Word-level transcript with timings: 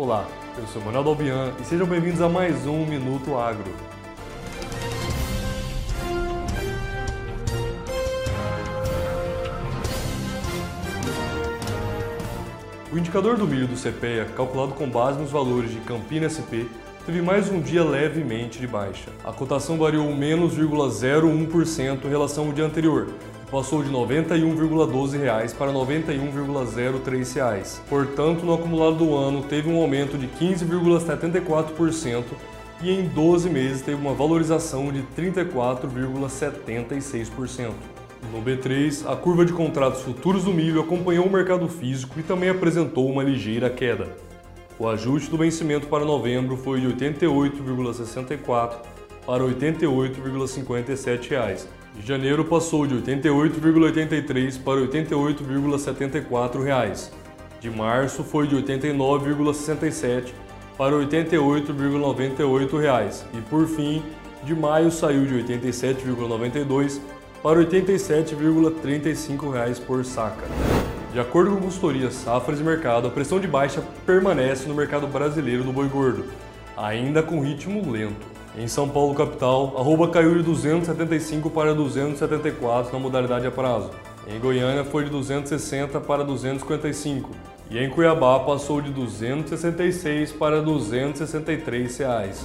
Olá, 0.00 0.28
eu 0.56 0.64
sou 0.68 0.80
Manuel 0.80 1.02
Dalbian 1.02 1.52
e 1.60 1.64
sejam 1.64 1.84
bem-vindos 1.84 2.20
a 2.20 2.28
mais 2.28 2.64
um 2.68 2.86
Minuto 2.86 3.36
Agro. 3.36 3.64
O 12.92 12.96
indicador 12.96 13.36
do 13.36 13.44
milho 13.44 13.66
do 13.66 13.74
CPEA, 13.74 14.26
calculado 14.36 14.74
com 14.74 14.88
base 14.88 15.18
nos 15.18 15.32
valores 15.32 15.72
de 15.72 15.80
Campina 15.80 16.28
SP, 16.30 16.70
teve 17.04 17.20
mais 17.20 17.50
um 17.50 17.60
dia 17.60 17.82
levemente 17.82 18.60
de 18.60 18.68
baixa. 18.68 19.10
A 19.24 19.32
cotação 19.32 19.76
variou 19.76 20.14
menos 20.14 20.56
0,01% 20.56 22.04
em 22.04 22.08
relação 22.08 22.46
ao 22.46 22.52
dia 22.52 22.64
anterior, 22.64 23.08
passou 23.50 23.82
de 23.82 23.88
R$ 23.88 23.96
91,12 23.96 25.56
para 25.56 25.70
R$ 25.70 25.78
91,03. 25.78 27.80
Portanto, 27.88 28.44
no 28.44 28.52
acumulado 28.54 28.96
do 28.96 29.16
ano 29.16 29.42
teve 29.42 29.70
um 29.70 29.80
aumento 29.80 30.18
de 30.18 30.26
15,74% 30.26 32.24
e 32.82 32.90
em 32.92 33.08
12 33.08 33.48
meses 33.50 33.82
teve 33.82 34.00
uma 34.00 34.14
valorização 34.14 34.90
de 34.92 35.02
34,76%. 35.16 37.72
No 38.32 38.40
B3, 38.42 39.08
a 39.10 39.16
curva 39.16 39.44
de 39.44 39.52
contratos 39.52 40.02
futuros 40.02 40.44
do 40.44 40.52
milho 40.52 40.80
acompanhou 40.80 41.26
o 41.26 41.30
mercado 41.30 41.68
físico 41.68 42.18
e 42.18 42.22
também 42.22 42.48
apresentou 42.48 43.06
uma 43.08 43.22
ligeira 43.22 43.70
queda. 43.70 44.08
O 44.78 44.88
ajuste 44.88 45.30
do 45.30 45.36
vencimento 45.36 45.88
para 45.88 46.04
novembro 46.04 46.56
foi 46.56 46.80
de 46.80 46.86
88,64 46.88 48.76
para 49.26 49.44
88,57 49.44 51.28
reais. 51.28 51.62
De 51.62 51.68
janeiro 52.06 52.44
passou 52.44 52.86
de 52.86 52.94
88,83 52.94 54.62
para 54.62 54.80
88,74 54.80 56.62
reais. 56.62 57.12
De 57.60 57.70
março 57.70 58.22
foi 58.22 58.46
de 58.46 58.56
89,67 58.56 60.32
para 60.76 60.94
88,98 60.94 62.80
reais 62.80 63.26
e 63.34 63.40
por 63.40 63.66
fim, 63.66 64.02
de 64.44 64.54
maio 64.54 64.92
saiu 64.92 65.26
de 65.26 65.34
87,92 65.34 67.00
para 67.42 67.58
87,35 67.58 69.52
reais 69.52 69.78
por 69.80 70.04
saca. 70.04 70.46
De 71.12 71.18
acordo 71.18 71.50
com 71.50 71.58
a 71.58 71.62
consultoria 71.62 72.10
Safras 72.10 72.60
e 72.60 72.62
Mercado, 72.62 73.08
a 73.08 73.10
pressão 73.10 73.40
de 73.40 73.48
baixa 73.48 73.82
permanece 74.06 74.68
no 74.68 74.74
mercado 74.74 75.06
brasileiro 75.08 75.64
do 75.64 75.72
boi 75.72 75.88
gordo, 75.88 76.26
ainda 76.76 77.22
com 77.22 77.40
ritmo 77.40 77.90
lento. 77.90 78.37
Em 78.58 78.66
São 78.66 78.88
Paulo 78.88 79.14
capital, 79.14 79.74
a 79.76 79.80
arroba 79.80 80.08
caiu 80.08 80.34
de 80.34 80.42
275 80.42 81.48
para 81.48 81.72
274 81.72 82.92
na 82.92 82.98
modalidade 82.98 83.46
a 83.46 83.52
prazo. 83.52 83.90
Em 84.26 84.36
Goiânia 84.40 84.84
foi 84.84 85.04
de 85.04 85.10
260 85.10 86.00
para 86.00 86.24
255 86.24 87.30
e 87.70 87.78
em 87.78 87.88
Cuiabá 87.88 88.40
passou 88.40 88.80
de 88.80 88.90
266 88.90 90.32
para 90.32 90.60
263 90.60 91.98
reais. 91.98 92.44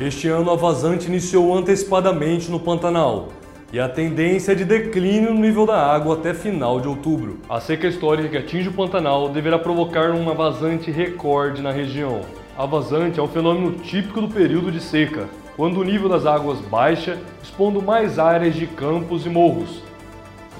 Este 0.00 0.26
ano 0.26 0.50
a 0.50 0.56
vazante 0.56 1.06
iniciou 1.06 1.56
antecipadamente 1.56 2.50
no 2.50 2.58
Pantanal 2.58 3.28
e 3.72 3.78
a 3.78 3.88
tendência 3.88 4.50
é 4.50 4.54
de 4.56 4.64
declínio 4.64 5.32
no 5.32 5.40
nível 5.40 5.64
da 5.64 5.76
água 5.76 6.16
até 6.16 6.34
final 6.34 6.80
de 6.80 6.88
outubro. 6.88 7.38
A 7.48 7.60
seca 7.60 7.86
histórica 7.86 8.28
que 8.28 8.36
atinge 8.36 8.68
o 8.68 8.72
Pantanal 8.72 9.28
deverá 9.28 9.60
provocar 9.60 10.10
uma 10.10 10.34
vazante 10.34 10.90
recorde 10.90 11.62
na 11.62 11.70
região. 11.70 12.22
A 12.58 12.66
vazante 12.66 13.20
é 13.20 13.22
um 13.22 13.28
fenômeno 13.28 13.78
típico 13.78 14.20
do 14.20 14.28
período 14.28 14.70
de 14.70 14.80
seca, 14.80 15.26
quando 15.56 15.80
o 15.80 15.84
nível 15.84 16.08
das 16.08 16.26
águas 16.26 16.58
baixa, 16.60 17.18
expondo 17.42 17.82
mais 17.82 18.18
áreas 18.18 18.54
de 18.54 18.66
campos 18.66 19.26
e 19.26 19.28
morros. 19.28 19.82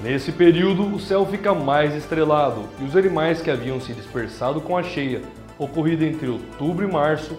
Nesse 0.01 0.31
período, 0.31 0.93
o 0.93 0.99
céu 0.99 1.25
fica 1.25 1.53
mais 1.53 1.95
estrelado 1.95 2.63
e 2.79 2.83
os 2.83 2.95
animais 2.95 3.41
que 3.41 3.49
haviam 3.49 3.79
se 3.79 3.93
dispersado 3.93 4.61
com 4.61 4.77
a 4.77 4.83
cheia, 4.83 5.21
ocorrida 5.57 6.05
entre 6.05 6.27
outubro 6.27 6.87
e 6.87 6.91
março, 6.91 7.37